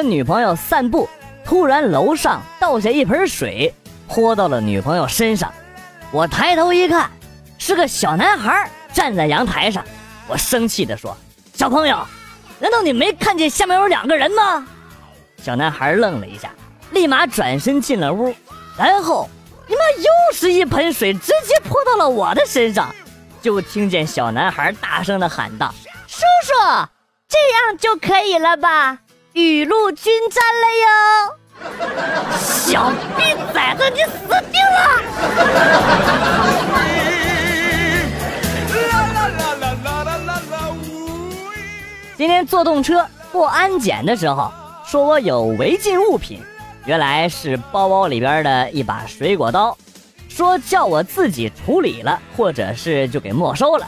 [0.00, 1.06] 跟女朋友散步，
[1.44, 3.70] 突然楼上倒下一盆水，
[4.08, 5.52] 泼到了女朋友身上。
[6.10, 7.10] 我抬头一看，
[7.58, 9.84] 是个小男孩站在阳台上。
[10.26, 11.14] 我生气地说
[11.52, 11.98] ：“小朋友，
[12.58, 14.66] 难道你没看见下面有两个人吗？”
[15.36, 16.50] 小男孩愣了一下，
[16.92, 18.34] 立马转身进了屋，
[18.78, 19.28] 然后。
[19.68, 22.92] 你妈又是一盆水，直接泼到了我的身上，
[23.42, 25.74] 就听见小男孩大声的喊道
[26.08, 26.54] ：“叔叔，
[27.28, 28.98] 这样就可以了吧？
[29.40, 30.88] 雨露均沾了哟！”
[32.38, 34.78] 小逼崽子，你死定了！
[42.16, 44.52] 今天坐动车过安检的时候，
[44.86, 46.42] 说我有违禁物品。
[46.86, 49.76] 原来是包包里边的一把水果刀，
[50.28, 53.86] 说叫我自己处理了，或者是就给没收了。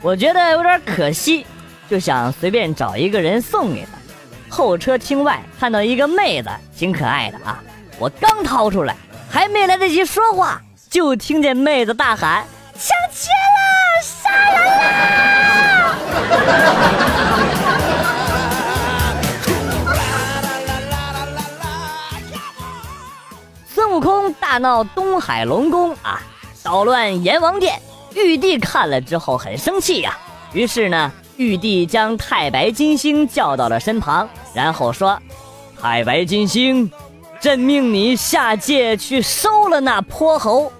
[0.00, 1.44] 我觉得有点可惜，
[1.88, 3.99] 就想随便找一个人送给他。
[4.50, 7.62] 候车厅外看到一个妹子，挺可爱的啊。
[7.98, 8.96] 我刚掏出来，
[9.30, 15.94] 还没来得及说话，就听见妹子大喊：“抢劫了，杀人啦！”
[23.72, 26.20] 孙悟空大闹东海龙宫啊，
[26.62, 27.80] 捣乱阎王殿。
[28.14, 30.18] 玉帝看了之后很生气呀，
[30.52, 35.18] 于是呢，玉帝将太白金星叫到了身旁，然后说
[35.80, 36.90] ：“太白金星，
[37.40, 40.72] 朕命你下界去收了那泼猴。”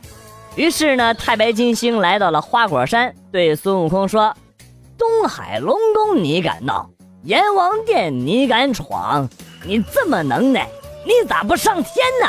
[0.56, 4.34] 于是呢，太白金星来到了花果山，对孙悟空说
[4.98, 6.90] ：“东海龙宫你敢闹，
[7.22, 9.28] 阎王殿你敢闯，
[9.64, 10.68] 你这么能耐。”
[11.02, 12.28] 你咋不上天呢？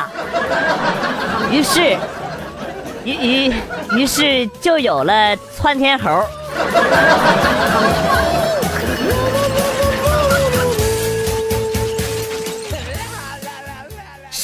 [1.52, 1.98] 于是，
[3.04, 3.54] 于于
[3.98, 6.10] 于是就有了窜天猴。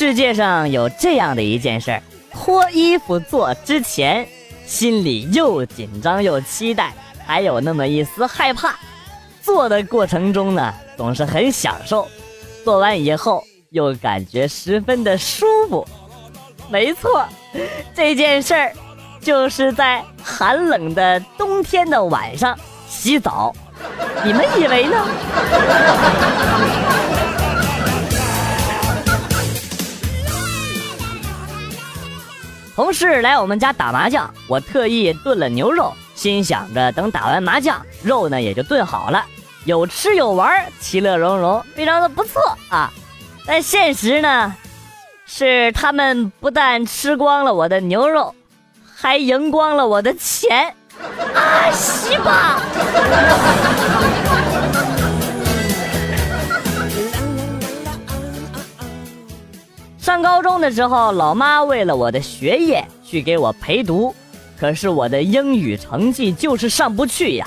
[0.07, 2.01] 世界上有这样的一件事儿：
[2.31, 4.25] 脱衣服做之前，
[4.65, 6.93] 心里又紧张又期待，
[7.25, 8.69] 还有那么一丝害怕；
[9.41, 12.07] 做的过程中呢，总是很享受；
[12.63, 13.43] 做完以后。
[13.71, 15.85] 又感觉十分的舒服，
[16.69, 17.25] 没错，
[17.93, 18.71] 这件事儿
[19.19, 22.57] 就是在寒冷的冬天的晚上
[22.87, 23.53] 洗澡。
[24.23, 25.05] 你们以为呢？
[32.77, 39.25] 同事来我们家打麻将，我特意炖了牛肉，心想着等打完麻将，肉呢也就炖好了，
[39.65, 42.39] 有吃有玩，其乐融融，非常的不错
[42.69, 42.93] 啊。
[43.47, 44.53] 但现实呢，
[45.25, 48.35] 是他们不但吃光了我的牛肉，
[48.95, 50.75] 还赢光了我的钱。
[51.33, 52.61] 啊，西吧！
[60.07, 64.15] 上高中的时候，老妈为了我的学业去给我陪读，
[64.57, 67.45] 可是我的英语成绩就是上不去呀。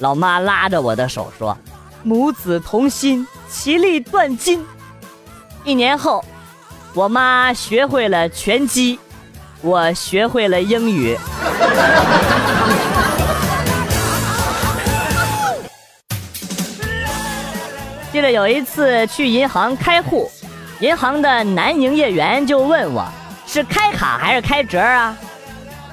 [0.00, 1.56] 老妈拉着我的手说
[2.04, 4.62] ：“母子同心，其利断金。”
[5.64, 6.22] 一年后，
[6.92, 8.98] 我妈学会了拳击，
[9.62, 11.16] 我学会了英语。
[18.12, 20.30] 记得有一次去银行开户，
[20.82, 23.06] 银行的男营业员就问我
[23.46, 25.16] 是开卡还是开折啊？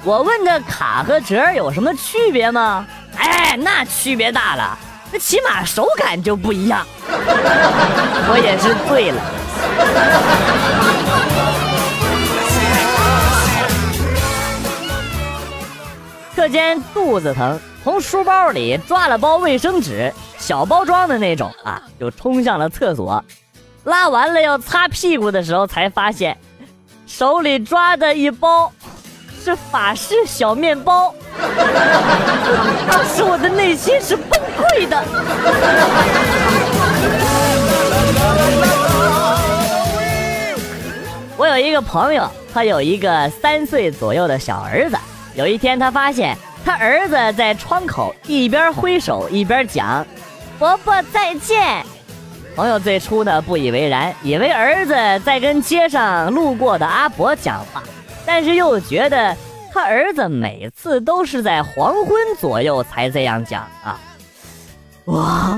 [0.04, 2.88] 我问的卡和折有什么区别吗？
[3.16, 4.76] 哎，那区别大了，
[5.12, 6.84] 那起码手感就不一样。
[7.08, 9.22] 我也是醉了。
[16.36, 23.24] 课间肚子疼，从书包里抓了包卫生纸，小包装的那种啊，就冲向了厕所。
[23.90, 26.38] 拉完了要擦屁股的时候，才发现
[27.08, 28.72] 手里抓的一包
[29.44, 31.14] 是法式小面包。
[32.90, 35.04] 当时我的内心是崩溃的。
[41.36, 44.98] 我有一个朋友，他有一个三岁左右的小儿子。
[45.36, 50.06] 有一天，他发现他儿子在窗口一边挥手一边讲
[50.60, 51.84] “伯伯再见”。
[52.60, 57.82] 朋友最初呢不以为然，以为儿子在跟街上路过的阿伯讲话，
[58.26, 59.34] 但是又觉得
[59.72, 63.98] 他儿子每次都是在黄昏左右才这样讲啊。
[65.06, 65.58] 哇！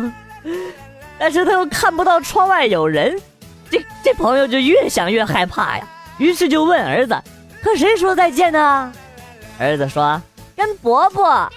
[1.18, 3.19] 但是他又看不到窗外有人。
[3.71, 5.88] 这这朋友就越想越害怕呀，
[6.19, 7.19] 于是就问儿子
[7.65, 8.94] ：“和谁说再见呢？”
[9.57, 10.21] 儿子说
[10.56, 11.51] ：“跟伯伯。”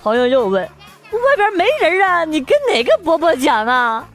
[0.00, 0.62] 朋友又问
[1.10, 4.06] ：“外边没人啊，你跟哪个伯伯讲啊？”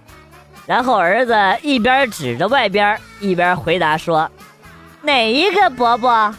[0.65, 4.29] 然后儿子一边指着外边，一边回答说
[5.01, 6.33] ：“哪一个伯伯？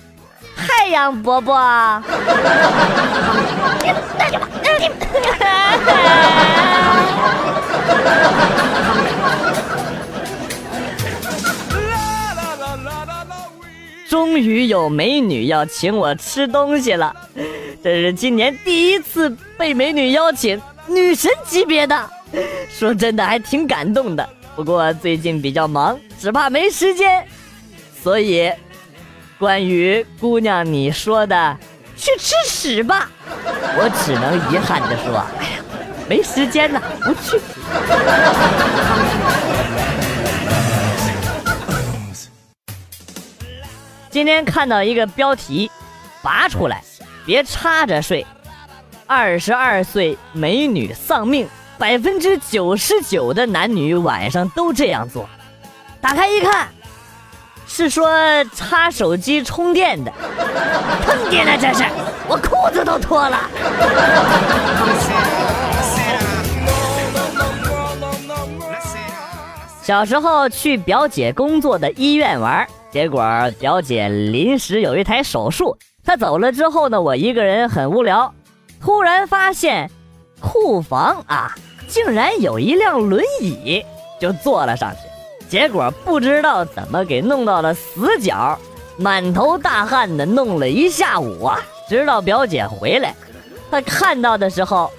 [0.57, 2.03] 太阳伯伯。”
[14.09, 17.15] 终于有美女要请我吃东西了，
[17.83, 22.11] 这是今年第一次被美女邀请，女神级别的，
[22.71, 24.29] 说真的还挺感动的。
[24.57, 27.27] 不过最近比较忙，只怕没时间。
[28.03, 28.53] 所以，
[29.39, 31.57] 关于姑娘你说的
[31.97, 35.63] 去吃屎吧，我只能遗憾的说，哎呀，
[36.09, 37.41] 没时间了，不去。
[44.11, 45.71] 今天看到一个标题，
[46.23, 46.83] 拔出来，
[47.25, 48.27] 别插着睡。
[49.07, 51.49] 二十二岁美女丧命，
[51.83, 55.29] 百分之九十九的男女晚上都这样做。
[56.01, 56.69] 打开一看，
[57.67, 58.09] 是说
[58.55, 60.13] 插手机充电的，
[61.05, 61.83] 坑爹了这是，
[62.29, 63.51] 我裤子都脱了。
[69.83, 72.65] 小时候去表姐工作的医院玩。
[72.93, 73.25] 结果
[73.59, 78.33] 表姐临时有一台手术，她走了之后呢，我一个人很无聊，
[78.81, 79.91] 突然发现
[80.39, 81.53] 库房啊，
[81.93, 83.85] 竟然有一辆轮椅，
[84.19, 84.99] 就坐了上去。
[85.47, 88.59] 结果不知道怎么给弄到了死角，
[88.97, 93.15] 满头大汗的弄了一下午啊，直到表姐回来，
[93.71, 94.91] 她看到的时候，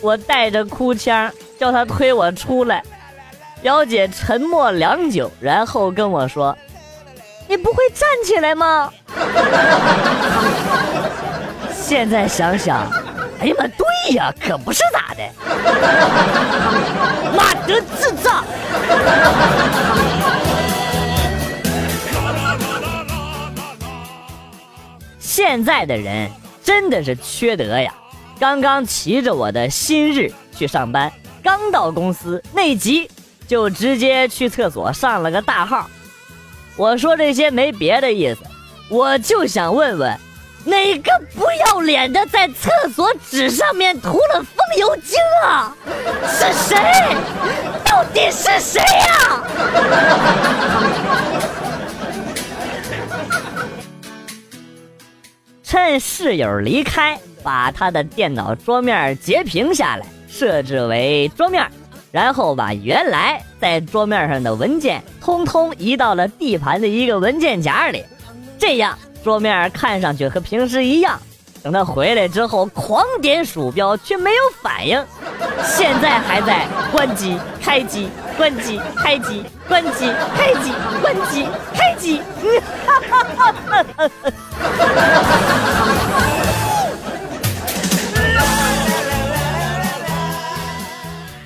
[0.00, 2.82] 我带着哭腔叫她推我出来，
[3.60, 6.56] 表姐沉默良久，然后跟我说。
[7.46, 8.90] 你不会站起来吗？
[11.74, 12.86] 现在想想，
[13.40, 15.22] 哎呀妈，对呀，可不是咋的。
[17.34, 18.44] 妈的智障！
[25.18, 26.30] 现在的人
[26.62, 27.94] 真的是缺德呀！
[28.38, 31.10] 刚刚骑着我的新日去上班，
[31.42, 33.10] 刚到公司，内急
[33.48, 35.88] 就直接去厕所上了个大号。
[36.76, 38.40] 我说这些没别的意思，
[38.90, 40.18] 我就想问问，
[40.64, 45.74] 哪个不要脸的在厕所纸上面涂了风油精啊？
[46.26, 46.76] 是谁？
[47.84, 49.42] 到底是谁呀？
[55.62, 61.66] 趁室友离开，把他的电脑桌面截屏下来，设置为桌面。
[62.12, 68.04] 然后把原来在桌面上的文件通通移到了 D 盘的一个文件夹里，
[68.58, 71.20] 这样桌面看上去和平时一样。
[71.62, 75.04] 等他回来之后，狂点鼠标却没有反应，
[75.62, 80.72] 现在还在关机、开机、关机、开机、关机、开机、
[81.02, 82.22] 关机、开机。
[82.86, 84.32] 哈哈哈哈哈哈！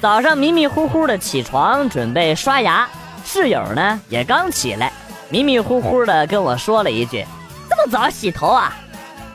[0.01, 2.89] 早上迷迷糊糊的起床，准备刷牙。
[3.25, 4.93] 室友呢也刚起来，
[5.29, 7.27] 迷迷糊糊的跟我说了一句
[7.69, 8.77] ：“这么早洗头啊？”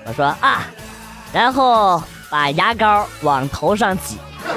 [0.05, 0.67] 我说：“啊。”
[1.31, 4.17] 然后把牙膏往头上挤。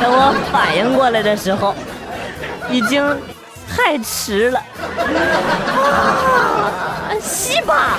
[0.00, 1.74] 等我反应过来的时候，
[2.70, 3.04] 已经
[3.68, 4.60] 太迟了。
[7.08, 7.98] 啊，洗吧。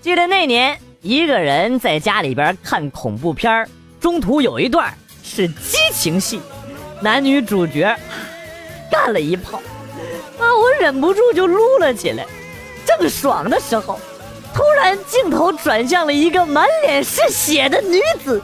[0.00, 3.68] 记得那年，一个人在家里边看恐怖片
[4.00, 4.92] 中途有一段
[5.22, 6.40] 是激情戏，
[7.02, 7.96] 男女主角
[8.88, 9.58] 干了一炮，
[10.38, 12.24] 啊，我忍不住就撸了起来。
[12.86, 13.98] 正爽的时候，
[14.54, 18.40] 突然镜头转向了一个满脸是血的女子，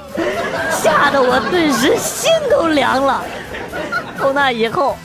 [0.72, 3.22] 吓得我顿时心都凉了。
[4.18, 4.96] 从那以后，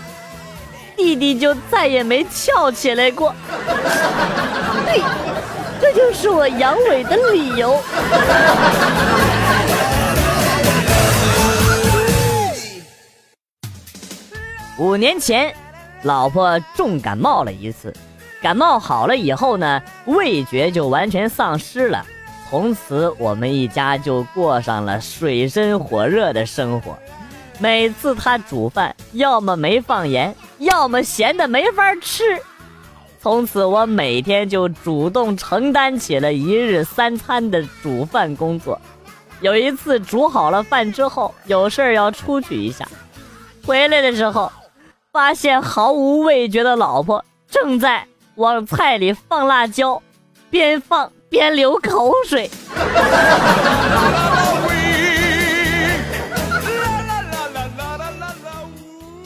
[0.95, 3.35] 弟弟就再也没翘起来过。
[4.85, 4.99] 对。
[5.81, 7.77] 这就是我阳痿的理由。
[14.79, 15.53] 五年前，
[16.01, 17.93] 老婆重感冒了一次，
[18.41, 22.03] 感冒好了以后呢，味觉就完全丧失了。
[22.49, 26.97] 从此，我们一家就过上了水深火热的生活。
[27.59, 32.23] 每次她煮饭，要么没放盐，要么咸的没法吃。
[33.21, 38.81] 从此，我每天就主动承担起了一日三餐的煮饭工作。
[39.39, 42.87] 有一次煮好了饭之后，有事儿要出去一下，
[43.65, 44.51] 回来的时候，
[45.13, 50.01] 发现毫无味觉的老婆正在往菜里放辣椒，
[50.49, 52.49] 边放边流口水。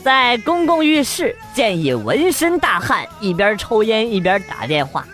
[0.04, 5.08] 在公共浴室建议纹身大汉一边抽烟一边打电话。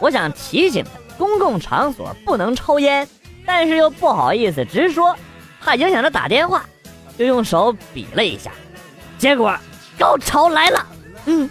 [0.00, 3.08] 我想提醒他，公共场所不能抽烟，
[3.46, 5.14] 但是又不好意思直说，
[5.60, 6.64] 怕影响他打电话，
[7.16, 8.50] 就用手比了一下，
[9.18, 9.56] 结果
[9.98, 10.86] 高潮来了。
[11.26, 11.48] 嗯，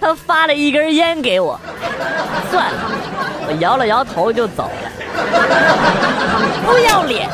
[0.00, 1.58] 他发了一根烟给我，
[2.50, 2.78] 算了，
[3.48, 4.90] 我摇了摇头就走了。
[6.66, 7.28] 不要脸！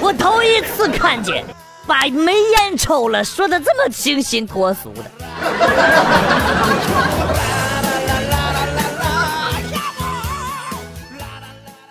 [0.00, 1.44] 我头一次看见。
[1.86, 5.02] 把没烟抽了，说的这么清新脱俗的。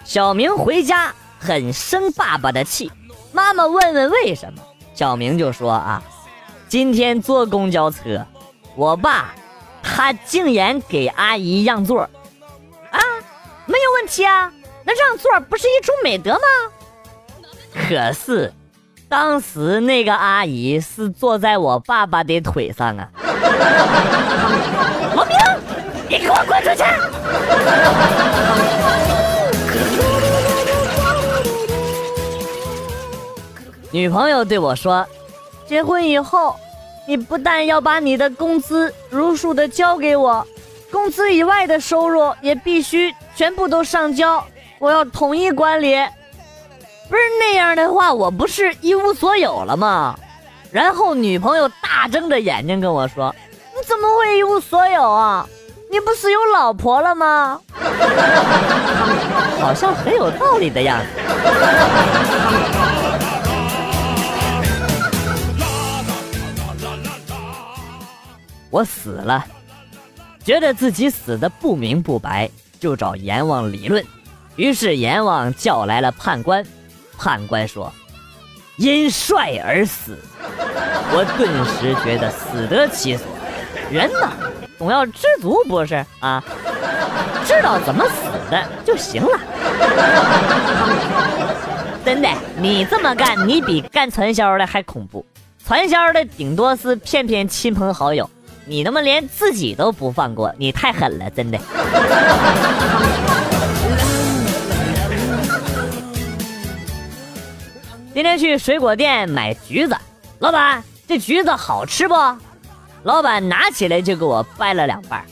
[0.06, 2.90] 小明回家很生爸爸的气，
[3.34, 4.62] 妈妈问问为什么，
[4.96, 6.02] 小明就说啊，
[6.70, 8.24] 今天坐公交车，
[8.76, 9.34] 我爸
[9.82, 12.10] 他竟然给阿姨让座，啊，
[13.66, 14.54] 没有问题啊，
[14.86, 16.40] 那让座不是一种美德吗？
[17.74, 18.54] 可是。
[19.10, 23.10] 当时那个阿姨是坐在我爸爸的腿上啊！
[25.16, 25.36] 王明，
[26.08, 26.84] 你给我滚出去！
[33.90, 35.04] 女朋友对我说
[35.70, 36.56] ：“结婚以后，
[37.08, 40.44] 你不但要把你的工资如数的交给我，
[40.92, 44.44] 工资以外的收入也必须全部都上交，
[44.80, 45.96] 我要统一管理。”
[47.08, 50.18] 不是那样的话，我不是一无所有了吗？
[50.72, 53.36] 然后女朋友大睁着眼睛跟我说
[53.78, 55.48] ：“你怎么会一无所有啊？
[55.92, 57.62] 你不是有老婆了吗？”
[59.62, 61.06] 好像很有道理的样子。
[68.70, 69.46] 我死了，
[70.44, 72.50] 觉得自己死的不明不白，
[72.80, 74.04] 就找阎王理论。
[74.56, 76.66] 于是阎王叫来了判官。
[77.18, 77.92] 判官说
[78.78, 80.18] ：“因帅而死。”
[81.12, 83.26] 我顿时觉得死得其所。
[83.92, 84.34] 人嘛，
[84.78, 86.44] 总要知足，不是啊？
[87.46, 89.40] 知道怎么死的就行了。
[92.06, 95.26] 真的，你这么干，你比干传销的还恐怖。
[95.66, 98.30] 传销的顶多是骗骗亲朋好友，
[98.70, 101.58] 你他妈连自己都不放过，你太狠了，真的。
[108.14, 109.98] 今天去水果店买橘子，
[110.38, 112.14] 老板，这橘子好吃不？
[113.02, 115.26] 老板拿起来就给我掰了两半，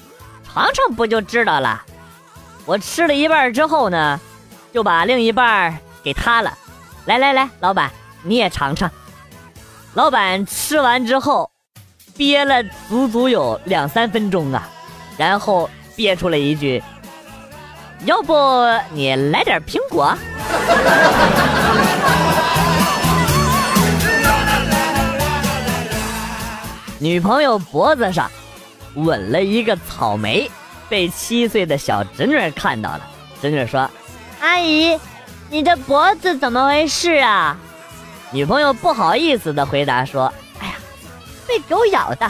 [0.52, 1.84] 尝尝不就知道了。
[2.66, 4.20] 我吃了一半之后呢，
[4.74, 6.58] 就把另一半给他了。
[7.06, 7.92] 来来来，老板
[8.24, 8.90] 你也尝尝。
[9.94, 11.52] 老板吃完之后，
[12.18, 14.68] 憋了足足有两三分钟啊，
[15.18, 16.82] 然后憋出了一句
[18.06, 18.34] ：“要不
[18.92, 20.18] 你来点苹果？”
[27.00, 28.28] 女朋友脖子上
[28.96, 30.50] 吻了一个草莓，
[30.90, 33.02] 被七岁的小侄女看到了。
[33.40, 33.88] 侄女说
[34.42, 35.00] ：“阿姨，
[35.52, 37.56] 你的脖子怎么回事啊？”
[38.34, 40.34] 女朋友不好意思的回答说：“，
[41.48, 42.30] 被狗咬的。”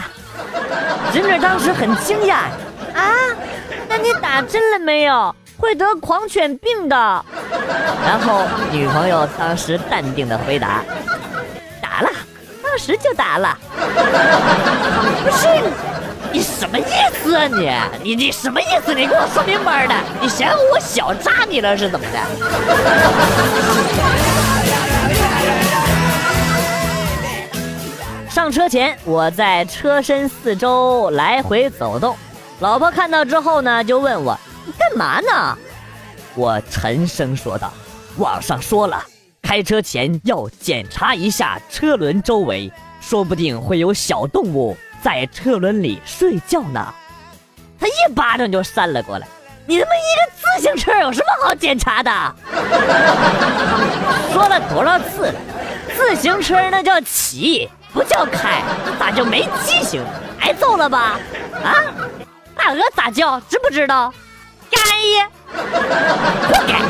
[1.12, 2.34] 侄女当时很惊讶
[2.94, 3.12] ：“啊，
[3.88, 5.34] 那你打针了没有？
[5.58, 6.96] 会得狂犬病的。”
[8.06, 10.82] 然后女朋友当时淡定的回答
[11.82, 12.10] ：“打了。”
[12.62, 13.58] 当时就打了，
[15.24, 15.48] 不是
[16.30, 16.84] 你什么意
[17.14, 17.68] 思啊你
[18.02, 18.94] 你你什么意思？
[18.94, 19.94] 你给我说明白的！
[20.20, 22.20] 你嫌我小扎你了是怎么的？
[28.38, 32.16] 上车前，我在车身四周来回走动，
[32.60, 35.58] 老婆看到之后呢，就问我你干嘛呢？
[36.36, 37.72] 我沉声说道
[38.16, 39.04] ：“网上说了。”
[39.42, 46.94] 开车前要检查一下车轮周围，说不定会有小动物在车轮里睡觉呢。
[47.76, 49.26] 他一巴掌就扇了过来。
[49.66, 52.10] 你他妈一个自行车有什么好检查的？
[54.32, 55.34] 说了多少次了，
[55.96, 58.62] 自行车那叫骑，不叫开，
[58.96, 60.00] 咋就没记性？
[60.38, 61.18] 挨揍了吧？
[61.64, 61.74] 啊？
[62.54, 63.40] 大鹅咋叫？
[63.40, 64.14] 知不知道？
[64.70, 64.78] 该，
[66.46, 66.80] 活该。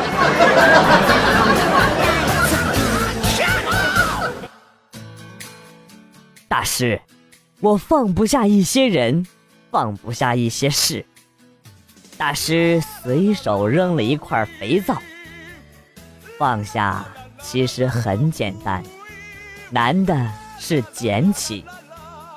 [6.46, 7.00] 大师，
[7.60, 9.26] 我放不下一些人，
[9.70, 11.06] 放不下一些事。
[12.18, 15.00] 大师随手扔了一块肥皂。
[16.38, 17.02] 放下
[17.40, 18.82] 其实很简单，
[19.70, 20.14] 难的
[20.58, 21.64] 是捡起。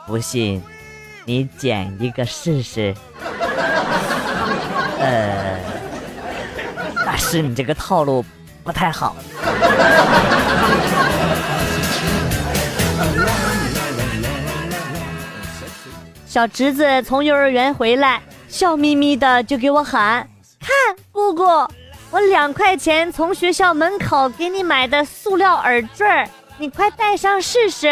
[0.08, 0.62] 不信，
[1.26, 2.94] 你捡一个试试。
[5.00, 5.58] 呃，
[7.06, 8.26] 大师，你这个套路
[8.64, 9.16] 不太好。
[16.28, 20.28] 小侄子从幼儿园回来，笑眯眯的就给我喊
[20.60, 20.70] ：“看，
[21.12, 21.44] 姑姑，
[22.10, 26.30] 我两块钱从学校门口给你买的塑料耳坠儿，
[26.62, 27.88] 你快戴上试试。”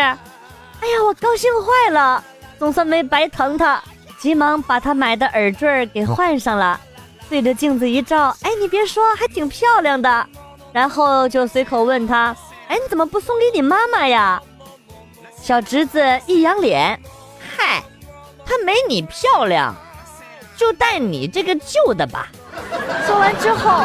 [0.81, 2.23] 哎呀，我高兴坏了，
[2.59, 3.83] 总算没白疼他，
[4.19, 6.79] 急忙把他买的耳坠给换上了，
[7.27, 10.25] 对着镜子一照，哎，你别说，还挺漂亮的。
[10.71, 12.35] 然后就随口问他
[12.69, 14.39] ：“哎，你怎么不送给你妈妈呀？”
[15.41, 16.99] 小侄子一扬脸
[17.57, 17.81] ：“嗨。”
[18.45, 19.75] 她没你漂亮，
[20.55, 22.27] 就带你这个旧的吧。
[23.05, 23.83] 说完之后，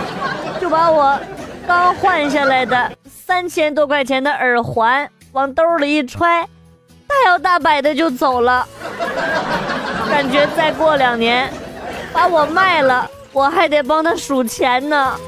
[0.61, 1.19] 就把我
[1.67, 2.93] 刚换下来的
[3.27, 6.47] 三千多块钱的耳环往兜里一揣，
[7.07, 8.69] 大摇大摆的就走了。
[10.11, 11.51] 感觉再过两年，
[12.13, 15.19] 把我卖了，我还得帮他数钱呢。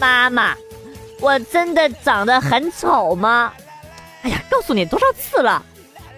[0.00, 0.52] 妈妈。
[1.20, 3.52] 我真的长得很丑吗？
[4.22, 5.62] 哎呀，告诉你多少次了，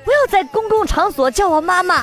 [0.04, 2.02] 不要在公共场所叫我妈妈。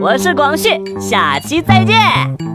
[0.00, 2.45] 我是广旭，下期再见。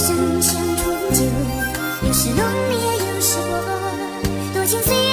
[0.00, 1.24] 生相处久，
[2.06, 2.38] 有时浓
[2.70, 2.74] 烈，
[3.14, 3.52] 有时薄，
[4.54, 5.09] 多情岁月。